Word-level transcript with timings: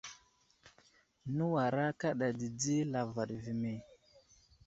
Nəwara 1.35 1.83
kaɗa 1.99 2.27
dədi 2.39 2.75
lavaɗ 2.91 3.29
ve 3.43 3.51
me. 3.61 3.71